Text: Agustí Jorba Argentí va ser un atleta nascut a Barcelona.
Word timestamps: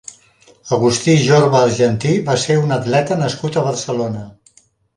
Agustí 0.77 1.13
Jorba 1.25 1.59
Argentí 1.67 2.15
va 2.31 2.39
ser 2.47 2.57
un 2.63 2.75
atleta 2.81 3.21
nascut 3.23 3.61
a 3.63 3.67
Barcelona. 3.71 4.29